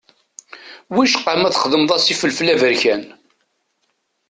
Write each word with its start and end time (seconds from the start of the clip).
Wicqa 0.95 1.33
ma 1.37 1.49
txedmeḍ-as 1.55 2.05
ifelfel 2.13 2.47
aberkan. 2.53 3.01